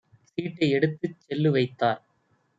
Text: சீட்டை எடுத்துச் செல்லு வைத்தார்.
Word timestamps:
சீட்டை 0.29 0.69
எடுத்துச் 0.69 1.19
செல்லு 1.19 1.51
வைத்தார். 1.51 2.01